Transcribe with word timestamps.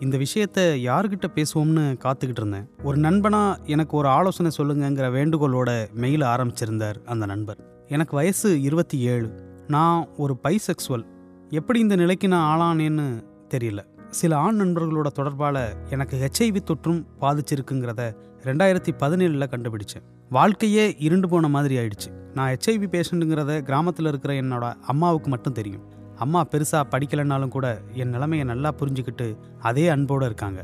இந்த 0.00 0.16
விஷயத்த 0.16 0.58
யாருக்கிட்ட 0.58 1.24
பேசுவோம்னு 1.34 1.98
காத்துக்கிட்டு 2.04 2.36
இருந்தேன். 2.36 2.68
ஒரு 2.82 2.98
நண்பனா 2.98 3.64
எனக்கு 3.64 3.96
ஒரு 3.96 4.08
ஆலோசனை 4.08 4.50
சொல்லுங்கங்கிற 4.58 4.94
வேண்டுகோளோட 4.94 5.92
மெயில் 5.92 6.20
ஆரம்பிச்சிருந்தார் 6.20 7.04
அந்த 7.04 7.26
நண்பர். 7.26 7.58
எனக்கு 7.88 8.16
வயசு 8.16 8.62
இருபத்தி 8.62 8.98
ஏழு. 8.98 9.32
நான் 9.68 10.08
ஒரு 10.16 10.36
பைசெக்சுவல் 10.42 11.04
எப்படி 11.48 11.78
இந்த 11.78 11.96
நிலைக்கு 11.96 12.28
நான் 12.28 12.60
ஆளானேன்னு 12.60 13.24
தெரியல. 13.54 13.78
சில 14.10 14.36
ஆண் 14.36 14.60
நண்பர்களோட 14.60 15.06
தொடர்பால் 15.06 15.74
எனக்கு 15.90 16.28
ஹெச்ஐவி 16.28 16.58
தொற்றும் 16.66 17.04
பாதிச்சிருக்குங்கிறத 17.20 18.14
ரெண்டாயிரத்தி 18.44 18.88
பதினேழில் 18.98 19.46
கண்டுபிடிச்சேன். 19.46 20.04
வாழ்க்கையே 20.30 20.96
இருண்டு 20.98 21.28
போன 21.28 21.48
மாதிரி 21.48 21.76
ஆயிடுச்சு. 21.76 22.12
நான் 22.34 22.54
ஹெச்ஐவி 22.54 22.86
பேஷண்ட்டுங்கிறத 22.88 23.60
கிராமத்தில் 23.60 24.06
இருக்கிற 24.06 24.34
என்னோட 24.34 24.74
அம்மாவுக்கு 24.86 25.28
மட்டும் 25.28 25.52
தெரியும். 25.52 25.93
அம்மா 26.24 26.40
பெருசாக 26.52 26.90
படிக்கலைன்னாலும் 26.92 27.54
கூட 27.54 27.66
என் 28.02 28.12
நிலைமையை 28.14 28.44
நல்லா 28.52 28.70
புரிஞ்சுக்கிட்டு 28.80 29.26
அதே 29.70 29.86
அன்போடு 29.94 30.26
இருக்காங்க. 30.30 30.60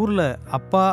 ஊரில் 0.00 0.26
அப்பா 0.58 0.84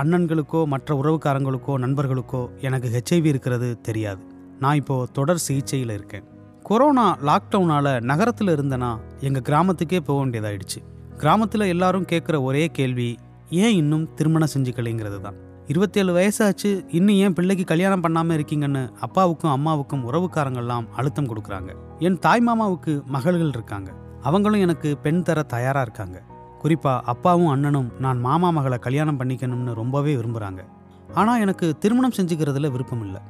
அண்ணன்களுக்கோ 0.00 0.60
மற்ற 0.72 0.94
உறவுக்காரங்களுக்கோ 1.02 1.74
நண்பர்களுக்கோ 1.84 2.42
எனக்கு 2.66 2.88
ஹெச்ஐவி 2.96 3.28
இருக்கிறது 3.32 3.68
தெரியாது. 3.88 4.22
நான் 4.62 4.78
இப்போது 4.80 5.10
தொடர் 5.18 5.44
சிகிச்சையில் 5.46 5.94
இருக்கேன். 5.98 6.26
கொரோனா 6.68 7.04
லாக்டவுனால் 7.28 7.92
நகரத்தில் 8.10 8.54
இருந்தனா 8.56 8.90
எங்கள் 9.28 9.46
கிராமத்துக்கே 9.48 10.00
போக 10.08 10.18
வேண்டியதாயிடுச்சு. 10.22 10.80
கிராமத்தில் 11.22 11.70
எல்லாரும் 11.74 12.08
கேட்குற 12.10 12.36
ஒரே 12.48 12.64
கேள்வி 12.78 13.08
ஏன் 13.62 13.76
இன்னும் 13.80 14.04
திருமணம் 14.18 14.52
செஞ்சுக்கலைங்கிறது 14.54 15.20
தான் 15.24 15.38
இருபத்தேழு 15.72 16.12
வயசாச்சு 16.16 16.70
இன்னும் 16.98 17.18
ஏன் 17.24 17.34
பிள்ளைக்கு 17.38 17.64
கல்யாணம் 17.72 18.04
பண்ணாமல் 18.04 18.36
இருக்கீங்கன்னு 18.36 18.82
அப்பாவுக்கும் 19.06 19.54
அம்மாவுக்கும் 19.56 20.04
உறவுக்காரங்கள்லாம் 20.08 20.88
அழுத்தம் 20.98 21.30
கொடுக்குறாங்க. 21.30 21.72
என் 22.06 22.18
தாய் 22.24 22.42
மாமாவுக்கு 22.46 22.92
மகள்கள் 23.14 23.54
இருக்காங்க. 23.56 23.90
அவங்களும் 24.28 24.62
எனக்கு 24.66 24.88
பெண் 25.04 25.22
தர 25.22 25.38
தயாராக 25.54 25.86
இருக்காங்க. 25.86 26.18
குறிப்பாக 26.62 27.04
அப்பாவும் 27.12 27.50
அண்ணனும் 27.54 27.88
நான் 28.04 28.18
மாமா 28.26 28.48
மகளை 28.56 28.78
கல்யாணம் 28.86 29.18
பண்ணிக்கணும்னு 29.20 29.72
ரொம்பவே 29.80 30.12
விரும்புகிறாங்க 30.14 30.62
ஆனால் 31.20 31.42
எனக்கு 31.44 31.66
திருமணம் 31.82 32.16
செஞ்சுக்கிறதுல 32.18 32.70
விருப்பம் 32.74 33.02
இல்லை 33.06 33.20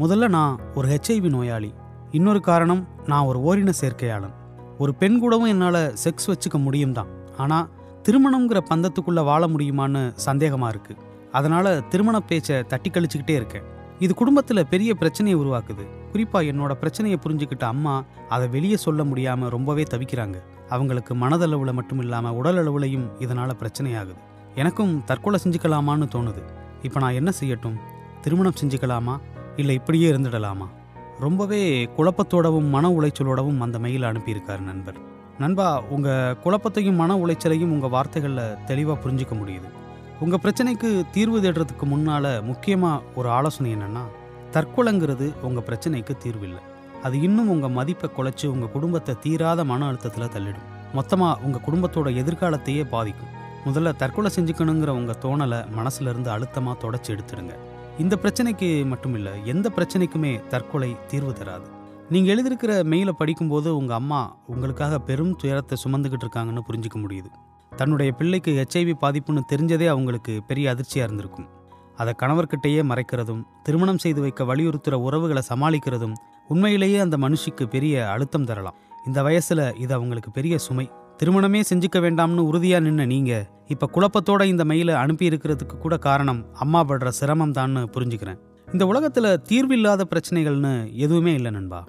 முதல்ல 0.00 0.28
நான் 0.36 0.54
ஒரு 0.74 0.86
ஹெச்ஐவி 0.92 1.30
நோயாளி. 1.36 1.70
இன்னொரு 2.18 2.40
காரணம் 2.50 2.82
நான் 3.10 3.28
ஒரு 3.30 3.38
ஓரின 3.48 3.74
சேர்க்கையாளன். 3.80 4.34
ஒரு 4.82 4.94
பெண் 5.00 5.18
கூடவும் 5.22 5.52
என்னால் 5.54 5.82
செக்ஸ் 6.04 6.30
வச்சுக்க 6.32 6.58
முடியும் 6.66 6.96
தான் 6.98 7.10
ஆனால் 7.42 7.68
திருமணங்கிற 8.06 8.60
பந்தத்துக்குள்ளே 8.70 9.24
வாழ 9.30 9.42
முடியுமான்னு 9.54 10.02
சந்தேகமாக 10.28 10.72
இருக்குது 10.74 11.02
அதனால் 11.38 11.72
திருமண 11.92 12.16
பேச்சை 12.30 12.56
தட்டி 12.72 12.90
கழிச்சுக்கிட்டே 12.90 13.34
இருக்கேன். 13.40 13.66
இது 14.00 14.14
குடும்பத்தில் 14.14 14.66
பெரிய 14.66 14.94
பிரச்சனையை 14.94 15.40
உருவாக்குது. 15.40 15.84
குறிப்பாக 16.10 16.44
என்னோட 16.44 16.72
பிரச்சனையை 16.72 17.18
புரிஞ்சுக்கிட்ட 17.22 17.64
அம்மா 17.64 18.04
அதை 18.28 18.48
வெளியே 18.48 18.76
சொல்ல 18.76 19.04
முடியாமல் 19.04 19.48
ரொம்பவே 19.48 19.82
தவிக்கிறாங்க. 19.82 20.36
அவங்களுக்கு 20.68 21.14
மனதளவில் 21.14 21.72
மட்டும் 21.72 21.98
இல்லாமல் 21.98 22.32
உடல் 22.32 22.56
அளவுலையும் 22.56 23.06
இதனால் 23.18 23.56
பிரச்சனையாகுது. 23.60 24.14
எனக்கும் 24.54 25.02
தற்கொலை 25.04 25.40
செஞ்சுக்கலாமான்னு 25.44 26.08
தோணுது. 26.14 26.42
இப்போ 26.82 27.00
நான் 27.00 27.12
என்ன 27.12 27.32
செய்யட்டும்? 27.40 27.76
திருமணம் 28.20 28.58
செஞ்சுக்கலாமா? 28.64 29.20
இல்லை 29.56 29.74
இப்படியே 29.74 30.10
இருந்துடலாமா? 30.10 30.68
ரொம்பவே 31.18 31.90
குழப்பத்தோடவும் 31.96 32.68
மன 32.68 32.88
உளைச்சலோடவும் 32.88 33.58
அந்த 33.58 33.78
மெயில் 33.78 34.02
அனுப்பியிருக்கார் 34.02 34.60
நண்பர். 34.60 34.94
நண்பா 35.38 35.82
உங்கள் 35.82 36.36
குழப்பத்தையும் 36.44 36.94
மன 36.94 37.16
உளைச்சலையும் 37.16 37.74
உங்கள் 37.76 37.90
வார்த்தைகளில் 37.90 38.64
தெளிவாக 38.66 39.00
புரிஞ்சிக்க 39.00 39.34
முடியுது. 39.34 39.68
உங்கள் 40.24 40.40
பிரச்சனைக்கு 40.42 40.88
தீர்வு 41.12 41.38
தேடுறதுக்கு 41.42 41.84
முன்னால் 41.90 42.28
முக்கியமாக 42.48 43.04
ஒரு 43.18 43.28
ஆலோசனை 43.36 43.68
என்னென்னா 43.76 44.02
தற்கொலைங்கிறது 44.54 45.26
உங்கள் 45.46 45.64
பிரச்சனைக்கு 45.68 46.14
தீர்வு 46.24 46.44
இல்லை 46.48 46.62
அது 47.04 47.16
இன்னும் 47.26 47.50
உங்கள் 47.54 47.74
மதிப்பை 47.76 48.08
குலைச்சி 48.16 48.46
உங்கள் 48.46 48.72
குடும்பத்தை 48.74 49.12
தீராத 49.24 49.64
மன 49.70 49.86
அழுத்தத்தில் 49.90 50.32
தள்ளிடும். 50.34 50.66
மொத்தமாக 50.98 51.40
உங்கள் 51.44 51.64
குடும்பத்தோட 51.66 52.08
எதிர்காலத்தையே 52.22 52.84
பாதிக்கும். 52.94 53.32
முதல்ல 53.66 53.94
தற்கொலை 54.02 54.30
செஞ்சுக்கணுங்கிற 54.36 54.92
உங்கள் 55.00 55.20
தோணலை 55.24 55.60
மனசுலேருந்து 55.78 56.30
அழுத்தமாக 56.34 56.76
தொடச்சி 56.84 57.10
எடுத்துடுங்க. 57.14 57.54
இந்த 57.98 58.16
பிரச்சனைக்கு 58.22 58.68
மட்டும் 58.92 59.14
இல்லை 59.18 59.32
எந்த 59.52 59.66
பிரச்சனைக்குமே 59.76 60.32
தற்கொலை 60.54 60.90
தீர்வு 61.12 61.32
தராது. 61.40 61.68
நீங்கள் 62.14 62.32
எழுதியிருக்கிற 62.34 62.74
மெயிலை 62.92 63.14
படிக்கும்போது 63.20 63.70
உங்கள் 63.80 64.00
அம்மா 64.00 64.20
உங்களுக்காக 64.46 64.98
பெரும் 65.10 65.36
துயரத்தை 65.42 65.78
சுமந்துக்கிட்டு 65.84 66.26
இருக்காங்கன்னு 66.26 66.68
புரிஞ்சுக்க 66.68 66.98
முடியுது. 67.06 67.30
தன்னுடைய 67.76 68.12
பிள்ளைக்கு 68.12 68.52
ஹெச்ஐவி 68.58 68.94
பாதிப்புன்னு 69.02 69.42
தெரிஞ்சதே 69.52 69.86
அவங்களுக்கு 69.86 70.42
பெரிய 70.46 70.70
அதிர்ச்சியாக 70.70 71.06
இருந்திருக்கும். 71.06 71.48
அதை 71.96 72.12
கணவர்கிட்டயே 72.22 72.82
மறைக்கிறதும் 72.90 73.42
திருமணம் 73.62 73.98
செய்து 73.98 74.20
வைக்க 74.20 74.44
வலியுறுத்துகிற 74.44 74.92
உறவுகளை 74.92 75.42
சமாளிக்கிறதும் 75.48 76.14
உண்மையிலேயே 76.48 76.98
அந்த 76.98 77.16
மனுஷிக்கு 77.16 77.64
பெரிய 77.64 78.10
அழுத்தம் 78.10 78.44
தரலாம். 78.44 78.74
இந்த 79.06 79.22
வயசில் 79.22 79.74
இது 79.76 79.94
அவங்களுக்கு 79.94 80.30
பெரிய 80.30 80.58
சுமை. 80.58 80.90
திருமணமே 81.18 81.60
செஞ்சுக்க 81.70 81.98
வேண்டாம்னு 82.00 82.42
உறுதியாக 82.50 82.84
நின்ன 82.86 83.06
நீங்கள் 83.06 83.46
இப்போ 83.68 83.86
குழப்பத்தோட 83.94 84.42
இந்த 84.44 84.64
மெயிலை 84.64 84.94
அனுப்பி 84.94 85.28
இருக்கிறதுக்கு 85.28 85.76
கூட 85.78 85.96
காரணம் 85.96 86.46
அம்மா 86.54 86.84
படுற 86.84 87.08
சிரமம் 87.08 87.52
தான்னு 87.52 87.82
புரிஞ்சுக்கிறேன். 87.96 88.38
இந்த 88.72 88.86
உலகத்தில் 88.86 89.40
தீர்வில்லாத 89.48 90.04
பிரச்சனைகள்னு 90.10 90.72
எதுவுமே 90.94 91.34
இல்லை 91.34 91.50
நண்பா. 91.50 91.80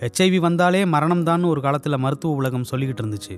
ஹெச்ஐவி 0.00 0.36
வந்தாலே 0.36 0.84
மரணம் 0.84 1.24
தான் 1.24 1.42
ஒரு 1.42 1.60
காலத்தில் 1.60 2.02
மருத்துவ 2.04 2.34
உலகம் 2.34 2.68
சொல்லிக்கிட்டு 2.70 3.04
இருந்துச்சு. 3.04 3.36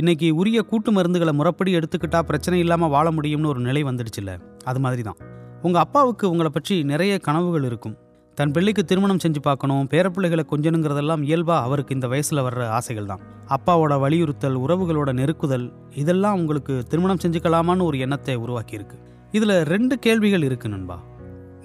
இன்னைக்கு 0.00 0.28
உரிய 0.40 0.60
கூட்டு 0.70 0.90
மருந்துகளை 0.94 1.32
முறைப்படி 1.38 1.70
எடுத்துக்கிட்டா 1.78 2.20
பிரச்சனை 2.28 2.56
இல்லாமல் 2.62 2.90
வாழ 2.94 3.10
முடியும்னு 3.16 3.50
ஒரு 3.50 3.60
நிலை 3.66 3.82
வந்துடுச்சுல்ல 3.88 4.32
அது 4.70 4.78
மாதிரி 4.84 5.02
தான் 5.08 5.18
உங்கள் 5.66 5.82
அப்பாவுக்கு 5.82 6.24
உங்களை 6.30 6.50
பற்றி 6.56 6.76
நிறைய 6.90 7.12
கனவுகள் 7.26 7.66
இருக்கும். 7.68 7.94
தன் 8.38 8.54
பிள்ளைக்கு 8.56 8.82
திருமணம் 8.90 9.20
செஞ்சு 9.24 9.40
பார்க்கணும் 9.48 9.84
பேரப்பிள்ளைகளை 9.92 10.44
கொஞ்சணுங்கிறதெல்லாம் 10.52 11.22
இயல்பாக 11.28 11.66
அவருக்கு 11.68 11.96
இந்த 11.98 12.08
வயசில் 12.14 12.42
வர்ற 12.46 12.66
ஆசைகள் 12.78 13.08
தான். 13.12 13.22
அப்பாவோட 13.56 14.00
வலியுறுத்தல் 14.06 14.58
உறவுகளோட 14.64 15.10
நெருக்குதல் 15.20 15.68
இதெல்லாம் 16.02 16.38
உங்களுக்கு 16.42 16.76
திருமணம் 16.90 17.22
செஞ்சுக்கலாமான்னு 17.24 17.88
ஒரு 17.90 17.98
எண்ணத்தை 17.98 18.38
உருவாக்கியிருக்கு. 18.44 18.98
இதில் 19.38 19.56
ரெண்டு 19.72 19.96
கேள்விகள் 19.98 20.46
இருக்கு 20.50 20.68
நண்பா. 20.68 20.98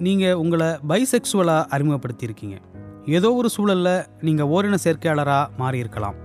நீங்கள் 0.06 0.40
உங்களை 0.44 0.72
பைசெக்சுவலாக 0.88 1.68
அறிமுகப்படுத்தியிருக்கீங்க. 1.74 2.58
ஏதோ 3.18 3.28
ஒரு 3.42 3.48
சூழலில் 3.58 3.94
நீங்கள் 4.26 4.50
ஓரின 4.56 4.78
சேர்க்கையாளராக 4.86 5.46
மாறியிருக்கலாம். 5.62 6.18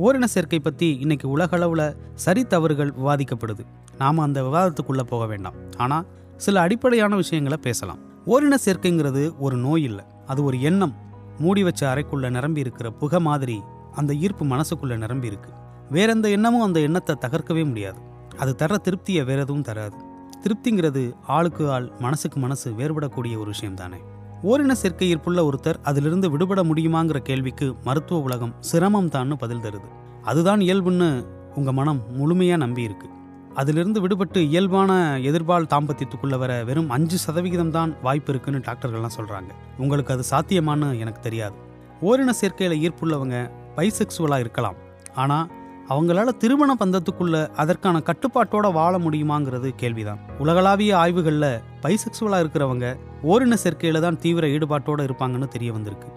ஓரின 0.00 0.24
சேர்க்கை 0.24 0.60
பற்றி 0.60 0.96
இன்னைக்கு 0.96 1.28
உலகளவில் 1.28 1.96
சரி 2.14 2.46
தவறுகள் 2.46 2.92
விவாதிக்கப்படுது. 3.00 3.64
நாம் 3.98 4.18
அந்த 4.18 4.42
விவாதத்துக்குள்ளே 4.42 5.00
போக 5.00 5.26
வேண்டாம். 5.26 5.54
ஆனால் 5.76 6.06
சில 6.36 6.60
அடிப்படையான 6.60 7.16
விஷயங்களை 7.16 7.58
பேசலாம். 7.62 7.98
ஓரின 8.26 8.54
சேர்க்கைங்கிறது 8.64 9.38
ஒரு 9.38 9.56
நோய் 9.56 9.82
இல்லை. 9.82 10.04
அது 10.26 10.44
ஒரு 10.44 10.60
எண்ணம். 10.60 10.94
மூடி 11.38 11.62
வச்ச 11.62 11.94
அறைக்குள்ள 11.94 12.30
நிரம்பி 12.30 12.60
இருக்கிற 12.60 12.90
புகை 12.90 13.20
மாதிரி 13.20 13.60
அந்த 13.94 14.14
ஈர்ப்பு 14.14 14.44
மனசுக்குள்ளே 14.44 14.96
நிரம்பி 14.96 15.26
இருக்கு. 15.26 15.50
வேற 15.90 16.12
எந்த 16.12 16.28
எண்ணமும் 16.28 16.62
அந்த 16.62 16.80
எண்ணத்தை 16.80 17.16
தகர்க்கவே 17.20 17.66
முடியாது. 17.66 18.00
அது 18.38 18.54
தர 18.54 18.76
திருப்தியை 18.84 19.24
வேற 19.24 19.40
எதுவும் 19.40 19.62
தராது. 19.62 19.96
திருப்திங்கிறது 20.44 21.12
ஆளுக்கு 21.26 21.72
ஆள் 21.72 21.92
மனசுக்கு 21.98 22.40
மனசு 22.40 22.70
வேறுபடக்கூடிய 22.70 23.34
ஒரு 23.36 23.50
விஷயம் 23.54 23.74
தானே 23.74 23.96
ஓரின 24.42 24.74
சேர்க்கை 24.74 25.14
ஈர்ப்புள்ள 25.14 25.48
ஒருத்தர் 25.48 25.74
அதிலிருந்து 25.82 26.30
விடுபட 26.30 26.62
முடியுமாங்கிற 26.62 27.16
கேள்விக்கு 27.16 27.74
மருத்துவ 27.84 28.20
உலகம் 28.20 28.54
சிரமம் 28.60 29.08
தான்னு 29.08 29.34
பதில் 29.34 29.60
தருது. 29.60 29.88
அதுதான் 30.22 30.60
இயல்புன்னு 30.60 31.26
உங்க 31.54 31.72
மனம் 31.72 32.00
முழுமையா 32.18 32.56
நம்பியிருக்கு. 32.64 33.08
அதிலிருந்து 33.54 34.06
விடுபட்டு 34.06 34.36
இயல்பான 34.36 35.18
எதிர்பால் 35.18 35.68
தாம்பத்தியத்துக்குள்ள 35.74 36.38
வர 36.38 36.64
வெறும் 36.64 36.90
அஞ்சு 36.90 37.18
சதவிகிதம் 37.18 37.70
தான் 37.70 37.96
வாய்ப்பு 38.02 38.32
இருக்குன்னு 38.32 38.58
டாக்டர்கள்லாம் 38.58 39.16
சொல்றாங்க. 39.16 39.50
உங்களுக்கு 39.78 40.12
அது 40.12 40.24
சாத்தியமான்னு 40.30 40.98
எனக்கு 40.98 41.20
தெரியாது. 41.20 41.54
ஓரின 42.00 42.30
சேர்க்கையில 42.40 42.88
ஈர்ப்புள்ளவங்க 42.88 43.50
பைசெக்சுவலா 43.76 44.38
இருக்கலாம். 44.38 44.74
ஆனா 45.14 45.48
அவங்களால 45.88 46.24
திருமண 46.24 46.76
பந்தத்துக்குள்ள 46.84 47.48
அதற்கான 47.48 47.98
கட்டுப்பாட்டோட 47.98 48.72
வாழ 48.72 48.98
முடியுமாங்கிறது 48.98 49.68
கேள்விதான். 49.76 50.18
உலகளாவிய 50.38 50.96
ஆய்வுகள்ல 50.96 51.60
பைசெக்சுவலா 51.82 52.38
இருக்கிறவங்க 52.44 52.98
ஓரின 53.28 53.56
சேர்க்கையில் 53.62 54.04
தான் 54.04 54.18
தீவிர 54.24 54.44
ஈடுபாட்டோடு 54.56 55.06
இருப்பாங்கன்னு 55.08 55.48
தெரிய 55.54 55.70
வந்திருக்கு. 55.76 56.08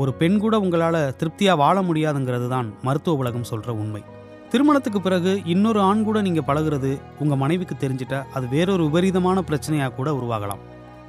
ஒரு 0.00 0.10
பெண் 0.20 0.38
கூட 0.42 0.54
உங்களால் 0.64 0.98
திருப்தியாக 1.20 1.60
வாழ 1.60 1.76
முடியாதுங்கிறது 1.82 2.48
தான் 2.48 2.68
மருத்துவ 2.86 3.22
உலகம் 3.22 3.46
சொல்கிற 3.50 3.70
உண்மை. 3.82 4.02
திருமணத்துக்கு 4.52 5.00
பிறகு 5.00 5.32
இன்னொரு 5.54 5.80
ஆண் 5.80 6.04
கூட 6.08 6.18
நீங்கள் 6.26 6.46
பழகுறது 6.48 6.90
உங்கள் 7.22 7.40
மனைவிக்கு 7.42 7.74
தெரிஞ்சிட்டா 7.82 8.20
அது 8.36 8.46
வேறொரு 8.54 8.84
விபரீதமான 8.86 9.42
பிரச்சனையாக 9.48 9.94
கூட 9.98 10.10
உருவாகலாம். 10.18 10.62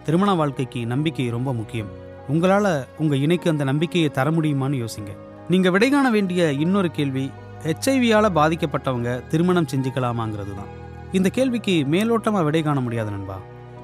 திருமண 0.05 0.33
வாழ்க்கைக்கு 0.41 0.81
நம்பிக்கை 0.93 1.29
ரொம்ப 1.37 1.53
முக்கியம். 1.59 1.91
உங்களால் 2.33 2.73
உங்கள் 3.01 3.21
இணைக்கு 3.25 3.47
அந்த 3.53 3.63
நம்பிக்கையை 3.63 4.09
தர 4.17 4.31
முடியுமான்னு 4.31 4.81
யோசிங்க. 4.83 5.13
நீங்கள் 5.49 5.73
விடை 5.75 5.89
காண 5.89 6.09
வேண்டிய 6.09 6.51
இன்னொரு 6.65 6.91
கேள்வி 6.97 7.25
ஹெச்ஐவியால் 7.65 8.35
பாதிக்கப்பட்டவங்க 8.39 9.09
திருமணம் 9.31 9.71
செஞ்சுக்கலாமாங்கிறது 9.71 10.53
தான். 10.59 10.71
இந்த 11.17 11.29
கேள்விக்கு 11.37 11.73
மேலோட்டமாக 11.95 12.43
விடை 12.49 12.61
காண 12.67 12.79
முடியாது 12.79 13.11
நண்பா. 13.11 13.37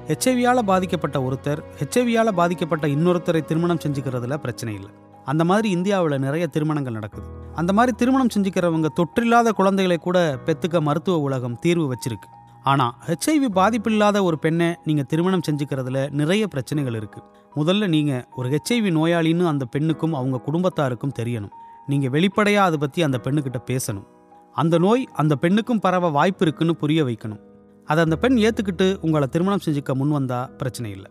ஹெச்ஐவியால் 0.08 0.60
பாதிக்கப்பட்ட 0.68 1.16
ஒருத்தர் 1.26 1.60
ஹெச்ஐவியால் 1.78 2.30
பாதிக்கப்பட்ட 2.38 2.84
இன்னொருத்தரை 2.92 3.40
திருமணம் 3.48 3.80
செஞ்சுக்கிறதுல 3.84 4.36
பிரச்சனை 4.44 4.72
இல்லை. 4.78 4.90
அந்த 5.30 5.42
மாதிரி 5.48 5.68
இந்தியாவில் 5.76 6.16
நிறைய 6.24 6.44
திருமணங்கள் 6.54 6.96
நடக்குது. 6.98 7.26
அந்த 7.60 7.72
மாதிரி 7.76 7.92
திருமணம் 8.00 8.30
செஞ்சுக்கிறவங்க 8.34 8.88
தொற்றில்லாத 9.00 9.48
குழந்தைகளை 9.58 9.98
கூட 10.06 10.18
பெத்துக்க 10.46 10.80
மருத்துவ 10.88 11.16
உலகம் 11.26 11.56
தீர்வு 11.64 11.86
வச்சிருக்கு. 11.92 12.28
ஆனால் 12.70 12.94
ஹெச்ஐவி 13.08 13.48
பாதிப்பில்லாத 13.58 14.22
ஒரு 14.28 14.38
பெண்ணை 14.44 14.68
நீங்கள் 14.88 15.08
திருமணம் 15.10 15.44
செஞ்சுக்கிறதுல 15.48 15.98
நிறைய 16.20 16.46
பிரச்சனைகள் 16.54 16.96
இருக்குது 17.00 17.26
முதல்ல 17.58 17.88
நீங்கள் 17.96 18.24
ஒரு 18.38 18.48
ஹெச்ஐவி 18.54 18.92
நோயாளின்னு 18.98 19.44
அந்த 19.52 19.66
பெண்ணுக்கும் 19.74 20.16
அவங்க 20.20 20.40
குடும்பத்தாருக்கும் 20.48 21.14
தெரியணும். 21.20 21.54
நீங்கள் 21.92 22.14
வெளிப்படையாக 22.16 22.68
அதை 22.70 22.80
பற்றி 22.84 23.02
அந்த 23.08 23.20
பெண்ணுக்கிட்ட 23.26 23.60
பேசணும். 23.72 24.08
அந்த 24.56 24.74
நோய் 24.86 25.04
அந்த 25.22 25.34
பெண்ணுக்கும் 25.44 25.84
பரவ 25.86 26.10
வாய்ப்பு 26.18 26.44
இருக்குன்னு 26.46 26.76
புரிய 26.84 27.02
வைக்கணும். 27.10 27.42
அதை 27.90 28.00
அந்த 28.06 28.16
பெண் 28.22 28.36
ஏற்றுக்கிட்டு 28.46 28.86
உங்களை 29.06 29.26
திருமணம் 29.34 29.62
செஞ்சுக்க 29.66 29.94
முன் 30.00 30.12
வந்தால் 30.16 30.50
பிரச்சனை 30.60 30.90
இல்லை. 30.96 31.10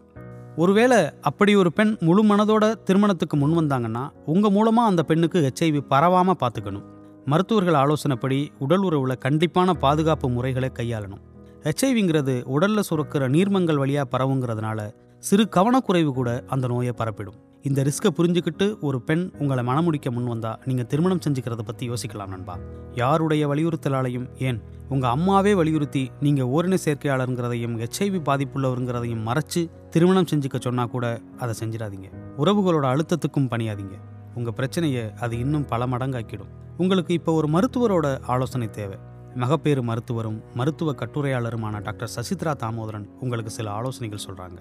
ஒருவேளை 0.56 1.00
அப்படி 1.30 1.52
ஒரு 1.62 1.70
பெண் 1.78 1.94
முழு 2.08 2.22
மனதோட 2.24 2.66
திருமணத்துக்கு 2.88 3.36
முன் 3.38 3.56
வந்தாங்கன்னா 3.60 4.04
உங்கள் 4.34 4.54
மூலமாக 4.56 4.92
அந்த 4.92 5.02
பெண்ணுக்கு 5.10 5.40
ஹெச்ஐவி 5.46 5.82
பரவாமல் 5.94 6.40
பார்த்துக்கணும் 6.44 6.86
மருத்துவர்கள் 7.32 7.78
ஆலோசனைப்படி 7.82 8.38
உடல் 8.66 8.84
உறவில் 8.88 9.22
கண்டிப்பான 9.26 9.74
பாதுகாப்பு 9.84 10.28
முறைகளை 10.30 10.70
கையாளணும். 10.80 11.24
ஹெச்ஐவிங்கிறது 11.66 12.36
உடலில் 12.56 12.88
சுரக்கிற 12.90 13.24
நீர்மங்கள் 13.36 13.82
வழியாக 13.82 14.12
பரவுங்கிறதுனால 14.14 14.80
சிறு 15.24 15.44
கவனக்குறைவு 15.56 16.12
கூட 16.14 16.30
அந்த 16.48 16.66
நோயை 16.74 16.94
பரப்பிடும். 16.98 17.38
இந்த 17.68 17.80
ரிஸ்க்கை 17.88 18.10
புரிஞ்சுக்கிட்டு 18.18 18.66
ஒரு 18.88 18.98
பெண் 19.08 19.24
உங்களை 19.40 19.64
மனமுடிக்க 19.70 20.12
முன் 20.18 20.32
வந்தா 20.34 20.52
நீங்கள் 20.66 20.90
திருமணம் 20.92 21.24
செஞ்சுக்கிறத 21.26 21.64
பற்றி 21.70 21.86
யோசிக்கலாம் 21.92 22.34
நண்பா. 22.36 22.56
யாருடைய 23.02 23.44
வலியுறுத்தலாலையும் 23.52 24.28
ஏன் 24.40 24.60
உங்கள் 24.90 25.10
அம்மாவே 25.10 25.54
வலியுறுத்தி 25.54 26.12
நீங்கள் 26.20 26.46
ஓரின 26.46 26.76
சேர்க்கையாளருங்கிறதையும் 26.86 27.74
ஹெச்ஐவி 27.78 28.20
பாதிப்புள்ளவருங்கிறதையும் 28.20 29.26
மறைச்சு 29.26 29.62
திருமணம் 29.90 30.30
செஞ்சுக்க 30.32 30.58
சொன்னால் 30.60 30.90
கூட 30.90 31.20
அதை 31.38 31.54
செஞ்சிடாதீங்க. 31.60 32.10
உறவுகளோட 32.38 32.86
அழுத்தத்துக்கும் 32.94 33.50
பணியாதீங்க. 33.52 33.96
உங்கள் 34.36 34.54
பிரச்சனையை 34.54 35.04
அது 35.20 35.40
இன்னும் 35.40 35.66
பல 35.66 35.88
மடங்காக்கிடும். 35.88 36.52
உங்களுக்கு 36.78 37.14
இப்போ 37.14 37.34
ஒரு 37.34 37.48
மருத்துவரோட 37.48 38.18
ஆலோசனை 38.26 38.70
தேவை. 38.70 38.98
மகப்பேறு 39.36 39.82
மருத்துவரும் 39.84 40.40
மருத்துவ 40.54 40.92
கட்டுரையாளருமான 40.92 41.82
டாக்டர் 41.82 42.12
சசித்ரா 42.16 42.52
தாமோதரன் 42.54 43.08
உங்களுக்கு 43.20 43.52
சில 43.52 43.72
ஆலோசனைகள் 43.72 44.26
சொல்கிறாங்க 44.28 44.60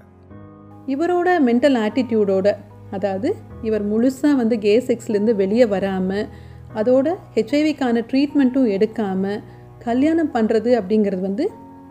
இவரோட 0.86 1.28
மென்டல் 1.46 1.78
ஆட்டிடியூடோட 1.84 2.48
அதாவது 2.90 3.28
இவர் 3.62 3.84
முழுசாக 3.88 4.34
வந்து 4.36 4.58
கே 4.58 4.74
செக்ஸ்லேருந்து 4.78 5.34
வெளியே 5.34 5.66
வராமல் 5.66 6.28
அதோட 6.74 7.14
ஹெச்ஐவிக்கான 7.34 8.02
ட்ரீட்மெண்ட்டும் 8.10 8.68
எடுக்காமல் 8.68 9.40
கல்யாணம் 9.88 10.32
பண்ணுறது 10.36 10.70
அப்படிங்கிறது 10.80 11.22
வந்து 11.28 11.44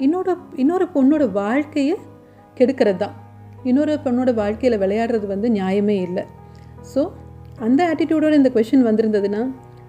இன்னொரு 0.06 0.34
இன்னொரு 0.62 0.86
பொண்ணோட 0.96 1.24
வாழ்க்கையை 1.42 1.96
கெடுக்கிறது 2.58 3.00
தான். 3.04 3.16
இன்னொரு 3.70 3.94
பொண்ணோட 4.06 4.32
வாழ்க்கையில் 4.40 4.82
விளையாடுறது 4.82 5.28
வந்து 5.34 5.48
நியாயமே 5.58 5.96
இல்லை. 6.08 6.24
ஸோ 6.94 7.02
அந்த 7.66 7.80
ஆட்டிடியூடோட 7.92 8.34
இந்த 8.42 8.50
கொஷின் 8.56 8.88
வந்திருந்ததுன்னா 8.88 9.42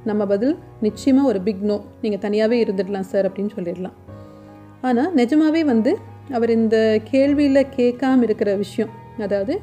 நம்ம 0.08 0.22
பதில் 0.32 0.54
நிச்சயமாக 0.86 1.30
ஒரு 1.30 1.40
பிக் 1.46 1.64
நோ 1.70 1.76
நீங்கள் 2.02 2.22
தனியாகவே 2.24 2.56
இருந்துடலாம் 2.64 3.08
சார் 3.12 3.26
அப்படின்னு 3.28 3.54
சொல்லிடலாம். 3.56 3.96
ஆனால் 4.88 5.10
நிஜமாகவே 5.20 5.62
வந்து 5.72 5.92
அவர் 6.36 6.52
இந்த 6.58 6.76
கேள்வியில் 7.10 7.70
கேட்காம 7.78 8.22
இருக்கிற 8.28 8.50
விஷயம் 8.62 8.92
அதாவது 9.24 9.54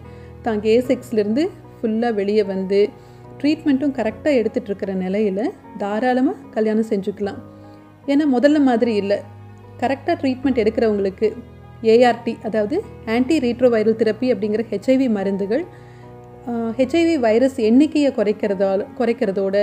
தான் 0.45 0.61
கே 0.65 0.75
செக்ஸ்லேருந்து 0.89 1.43
ஃபுல்லாக 1.77 2.17
வெளியே 2.19 2.43
வந்து 2.53 2.79
ட்ரீட்மெண்ட்டும் 3.39 3.95
கரெக்டாக 3.99 4.39
எடுத்துகிட்ருக்கிற 4.41 4.91
நிலையில் 5.05 5.43
தாராளமாக 5.81 6.51
கல்யாணம் 6.55 6.89
செஞ்சுக்கலாம். 6.91 7.39
ஏன்னா 8.11 8.25
முதல்ல 8.35 8.59
மாதிரி 8.69 8.93
இல்லை. 9.01 9.17
கரெக்டாக 9.81 10.15
ட்ரீட்மெண்ட் 10.21 10.61
எடுக்கிறவங்களுக்கு 10.63 11.27
ஏஆர்டி 11.93 12.33
அதாவது 12.47 12.75
ஆன்டி 13.13 13.37
ரீட்ரோவைரல் 13.45 13.99
தெரப்பி 14.01 14.27
அப்படிங்கிற 14.33 14.63
ஹெச்ஐவி 14.71 15.07
மருந்துகள் 15.17 15.63
ஹெச்ஐவி 16.77 17.15
வைரஸ் 17.25 17.57
எண்ணிக்கையை 17.69 18.11
குறைக்கிறதால் 18.17 18.83
குறைக்கிறதோட 18.99 19.57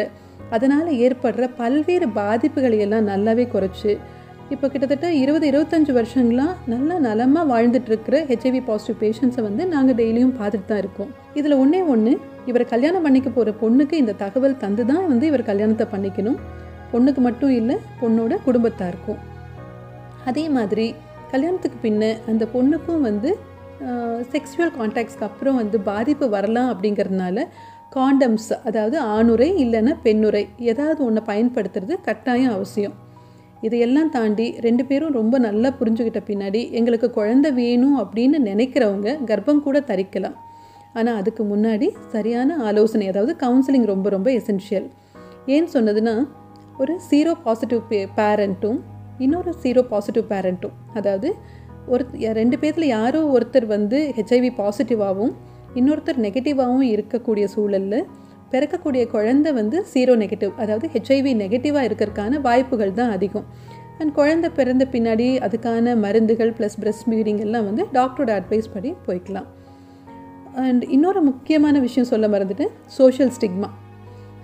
அதனால் 0.55 0.89
ஏற்படுற 1.07 1.45
பல்வேறு 1.61 2.07
பாதிப்புகளை 2.19 2.79
எல்லாம் 2.87 3.09
நல்லாவே 3.11 3.45
குறைச்சி 3.55 3.93
இப்போ 4.55 4.67
கிட்டத்தட்ட 4.69 5.09
இருபது 5.23 5.45
இருபத்தஞ்சி 5.51 5.93
வருஷங்களாக 5.99 6.55
நல்ல 6.73 6.99
நலமாக 7.07 7.45
வாழ்ந்துட்டுருக்கிற 7.51 8.17
ஹெச்ஐவி 8.31 8.61
பாசிட்டிவ் 8.69 8.99
பேஷண்ட்ஸை 9.03 9.43
வந்து 9.49 9.65
நாங்கள் 9.75 9.99
டெய்லியும் 10.01 10.35
பார்த்துட்டு 10.39 10.69
தான் 10.71 10.81
இருக்கோம். 10.83 11.11
இதில் 11.39 11.61
ஒன்றே 11.63 11.83
ஒன்று 11.93 12.13
இவர் 12.51 12.65
கல்யாணம் 12.73 13.05
பண்ணிக்க 13.07 13.29
போகிற 13.37 13.53
பொண்ணுக்கு 13.63 13.95
இந்த 14.03 14.17
தகவல் 14.25 14.61
தந்து 14.65 14.85
தான் 14.91 15.05
வந்து 15.13 15.27
இவர் 15.31 15.49
கல்யாணத்தை 15.51 15.87
பண்ணிக்கணும். 15.95 16.39
பொண்ணுக்கு 16.93 17.21
மட்டும் 17.29 17.53
இல்லை 17.61 17.77
பொண்ணோட 18.01 18.37
குடும்பத்தாருக்கும். 18.47 19.21
அதே 20.31 20.45
மாதிரி 20.57 20.87
கல்யாணத்துக்கு 21.33 21.79
பின்ன 21.87 22.05
அந்த 22.31 22.45
பொண்ணுக்கும் 22.55 23.05
வந்து 23.09 23.31
செக்ஷுவல் 24.33 24.73
கான்டாக்ட்ஸ்க்கு 24.79 25.27
அப்புறம் 25.29 25.59
வந்து 25.61 25.77
பாதிப்பு 25.91 26.27
வரலாம் 26.37 26.71
அப்படிங்கிறதுனால 26.73 27.45
காண்டம்ஸ் 27.95 28.51
அதாவது 28.69 28.97
ஆணுரை 29.15 29.49
இல்லைன்னா 29.63 29.93
பெண்ணுரை 30.03 30.43
ஏதாவது 30.71 31.01
ஒன்றை 31.07 31.23
பயன்படுத்துறது 31.31 31.95
கட்டாயம் 32.09 32.53
அவசியம். 32.57 32.97
இதையெல்லாம் 33.67 34.11
தாண்டி 34.17 34.47
ரெண்டு 34.67 34.85
பேரும் 34.91 35.17
ரொம்ப 35.21 35.39
நல்லா 35.47 35.71
புரிஞ்சுக்கிட்ட 35.79 36.21
பின்னாடி 36.29 36.61
எங்களுக்கு 36.79 37.09
குழந்தை 37.17 37.51
வேணும் 37.53 37.97
அப்படின்னு 38.03 38.39
நினைக்கிறவங்க 38.51 39.17
கர்ப்பம் 39.31 39.65
கூட 39.67 39.81
தரிக்கலாம். 39.91 40.37
ஆனால் 40.99 41.19
அதுக்கு 41.21 41.43
முன்னாடி 41.51 41.89
சரியான 42.15 42.57
ஆலோசனை 42.69 43.09
அதாவது 43.09 43.35
கவுன்சிலிங் 43.43 43.89
ரொம்ப 43.93 44.09
ரொம்ப 44.17 44.29
எசென்ஷியல் 44.41 44.87
ஏன்னு 45.55 45.71
சொன்னதுன்னா 45.75 46.15
ஒரு 46.81 47.01
சீரோ 47.11 47.33
பாசிட்டிவ் 47.45 47.81
பே 47.89 47.99
பேரண்ட்டும் 48.17 48.79
இன்னொரு 49.19 49.55
சீரோ 49.63 49.83
பாசிட்டிவ் 49.83 50.25
பேரண்ட்டும் 50.29 50.77
அதாவது 50.95 51.35
ஒரு 51.87 52.05
ரெண்டு 52.33 52.57
பேர்த்தில் 52.57 52.85
யாரோ 52.85 53.21
ஒருத்தர் 53.35 53.67
வந்து 53.67 53.99
ஹெச்ஐவி 54.17 54.51
பாசிட்டிவாகவும் 54.61 55.35
இன்னொருத்தர் 55.75 56.21
நெகட்டிவாகவும் 56.27 56.87
இருக்கக்கூடிய 56.93 57.45
சூழலில் 57.45 58.07
பிறக்கக்கூடிய 58.51 59.03
குழந்தை 59.07 59.53
வந்து 59.53 59.87
சீரோ 59.95 60.15
நெகட்டிவ் 60.23 60.55
அதாவது 60.57 60.89
ஹெச்ஐவி 60.95 61.35
நெகட்டிவாக 61.43 61.89
இருக்கிறதுக்கான 61.89 62.41
வாய்ப்புகள் 62.41 62.93
தான் 62.93 63.11
அதிகம். 63.11 63.47
அண்ட் 63.99 64.13
குழந்தை 64.13 64.51
பிறந்த 64.51 64.87
பின்னாடி 64.93 65.29
அதுக்கான 65.49 65.97
மருந்துகள் 65.97 66.53
ப்ளஸ் 66.53 66.81
பிரெஸ்ட் 66.81 67.07
ஃபீடிங் 67.11 67.39
எல்லாம் 67.39 67.65
வந்து 67.65 67.85
டாக்டரோட 67.93 68.33
அட்வைஸ் 68.39 68.73
படி 68.73 68.93
போய்க்கலாம். 69.07 69.49
அண்ட் 70.55 70.85
இன்னொரு 70.97 71.23
முக்கியமான 71.23 71.79
விஷயம் 71.79 72.11
சொல்ல 72.13 72.29
மறந்துட்டு 72.29 72.67
சோஷியல் 72.87 73.33
ஸ்டிக்மா 73.41 73.71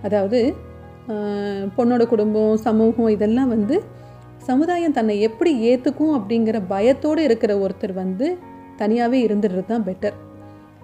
அதாவது 0.02 0.40
பொண்ணோட 1.76 2.06
குடும்பம் 2.06 2.56
சமூகம் 2.56 3.08
இதெல்லாம் 3.08 3.48
வந்து 3.48 3.82
சமுதாயம் 4.38 4.92
தன்னை 4.92 5.20
எப்படி 5.20 5.52
ஏற்றுக்கும் 5.60 6.14
அப்படிங்கிற 6.18 6.66
பயத்தோடு 6.68 7.22
இருக்கிற 7.22 7.58
ஒருத்தர் 7.58 7.92
வந்து 7.92 8.38
தனியாகவே 8.76 9.18
இருந்துடுறது 9.26 9.66
தான் 9.66 9.84
பெட்டர் 9.84 10.16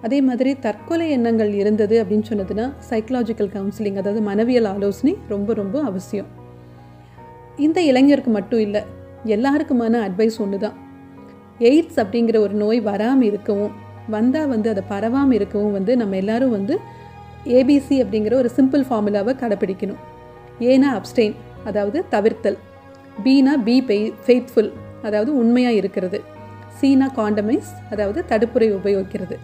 அதே 0.01 0.21
மாதிரி 0.21 0.55
தற்கொலை 0.59 1.09
எண்ணங்கள் 1.09 1.53
இருந்தது 1.53 2.03
அப்படின்னு 2.03 2.29
சொன்னதுன்னா 2.29 2.71
சைக்கலாஜிக்கல் 2.89 3.51
கவுன்சிலிங் 3.55 3.95
அதாவது 3.95 4.21
மனவியல் 4.21 4.65
ஆலோசனை 4.65 5.17
ரொம்ப 5.27 5.53
ரொம்ப 5.53 5.83
அவசியம். 5.83 6.27
இந்த 7.57 7.81
இளைஞருக்கு 7.81 8.29
மட்டும் 8.29 8.59
இல்லை 8.59 8.81
எல்லாருக்குமான 9.25 10.01
அட்வைஸ் 10.07 10.41
ஒன்று 10.41 10.59
தான் 10.59 10.73
எய்ட்ஸ் 11.59 11.99
அப்படிங்கிற 12.03 12.37
ஒரு 12.39 12.53
நோய் 12.53 12.79
வராமல் 12.79 13.27
இருக்கவும் 13.27 13.73
வந்தால் 14.09 14.47
வந்து 14.47 14.69
அதை 14.69 14.83
பரவாமல் 14.89 15.31
இருக்கவும் 15.31 15.71
வந்து 15.71 15.97
நம்ம 15.97 16.15
எல்லாரும் 16.15 16.49
வந்து 16.49 16.79
ஏபிசி 17.45 17.95
அப்படிங்கிற 18.03 18.33
ஒரு 18.33 18.49
சிம்பிள் 18.57 18.83
ஃபார்முலாவை 18.89 19.35
கடைப்பிடிக்கணும். 19.39 20.01
ஏனா 20.59 20.89
அப்டெயின் 20.99 21.35
அதாவது 21.65 22.05
தவிர்த்தல். 22.13 22.57
பீனா 23.23 23.53
பி 23.67 23.75
பெய் 23.89 24.13
ஃபெய்த்ஃபுல் 24.25 24.71
அதாவது 25.07 25.31
உண்மையாக 25.41 25.79
இருக்கிறது. 25.81 26.19
சீனா 26.77 27.07
காண்டமைஸ் 27.17 27.71
அதாவது 27.91 28.25
தடுப்புரை 28.31 28.69
உபயோகிக்கிறது. 28.79 29.35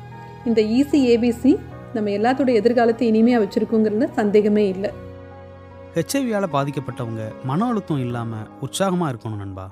இந்த 0.45 0.61
ஈசி 0.61 0.99
ஏபிசி 1.13 1.51
நம்ம 1.93 2.09
எல்லாத்தோட 2.09 2.49
எதிர்காலத்தை 2.59 3.05
இனிமையாக 3.11 3.41
வச்சுருக்கோங்கிறதுல 3.43 4.07
சந்தேகமே 4.19 4.67
இல்லை. 4.67 4.91
ஹெச்ஐவியால் 5.95 6.53
பாதிக்கப்பட்டவங்க 6.55 7.23
மன 7.49 7.67
அழுத்தம் 7.71 8.01
இல்லாமல் 8.05 8.49
உற்சாகமாக 8.65 9.11
இருக்கணும் 9.11 9.41
நண்பா. 9.43 9.65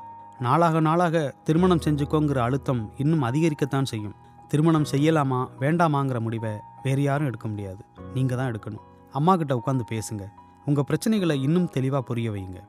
நாளாக 0.45 0.79
நாளாக 0.79 1.33
திருமணம் 1.47 1.83
செஞ்சுக்கோங்கிற 1.85 2.39
அழுத்தம் 2.47 2.81
இன்னும் 3.03 3.23
அதிகரிக்கத்தான் 3.29 3.89
செய்யும். 3.91 4.15
திருமணம் 4.51 4.89
செய்யலாமா 4.91 5.39
வேண்டாமாங்கிற 5.61 6.19
முடிவை 6.25 6.51
வேறு 6.83 7.01
யாரும் 7.01 7.29
எடுக்க 7.29 7.47
முடியாது. 7.47 7.81
நீங்கள் 8.13 8.37
தான் 8.39 8.49
எடுக்கணும். 8.51 8.83
அம்மா 9.13 9.35
கிட்ட 9.35 9.55
உட்காந்து 9.55 9.85
பேசுங்க. 9.93 10.25
உங்கள் 10.69 10.87
பிரச்சனைகளை 10.89 11.35
இன்னும் 11.41 11.69
தெளிவாக 11.69 12.03
புரிய 12.03 12.31
வைங்க 12.31 12.59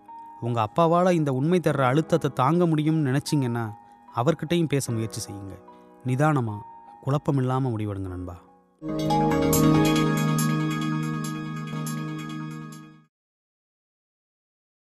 உங்கள் 0.41 0.65
அப்பாவால் 0.65 1.11
இந்த 1.13 1.33
உண்மை 1.33 1.59
தர்ற 1.61 1.83
அழுத்தத்தை 1.83 2.31
தாங்க 2.33 2.67
முடியும்னு 2.67 3.09
நினச்சிங்கன்னா 3.09 3.65
அவர்கிட்டையும் 4.17 4.69
பேச 4.69 4.93
முயற்சி 4.93 5.21
செய்யுங்க. 5.21 5.55
நிதானமாக 6.05 6.67
குழப்பம் 7.01 7.37
இல்லாமல் 7.37 7.73
முடிவெடுங்க 7.73 8.11
நண்பா. 8.15 8.37